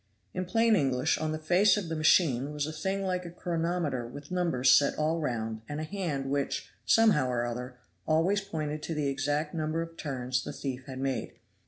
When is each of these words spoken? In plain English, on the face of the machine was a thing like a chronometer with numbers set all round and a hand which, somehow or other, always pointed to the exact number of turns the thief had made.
In 0.33 0.45
plain 0.45 0.75
English, 0.75 1.19
on 1.19 1.31
the 1.31 1.37
face 1.37 1.77
of 1.77 1.87
the 1.87 1.95
machine 1.95 2.51
was 2.51 2.65
a 2.65 2.73
thing 2.73 3.03
like 3.03 3.23
a 3.23 3.29
chronometer 3.29 4.07
with 4.07 4.31
numbers 4.31 4.75
set 4.75 4.97
all 4.97 5.19
round 5.19 5.61
and 5.69 5.79
a 5.79 5.83
hand 5.83 6.31
which, 6.31 6.71
somehow 6.83 7.27
or 7.29 7.45
other, 7.45 7.77
always 8.07 8.41
pointed 8.41 8.81
to 8.81 8.95
the 8.95 9.07
exact 9.09 9.53
number 9.53 9.83
of 9.83 9.97
turns 9.97 10.43
the 10.43 10.53
thief 10.53 10.85
had 10.87 10.97
made. 10.97 11.33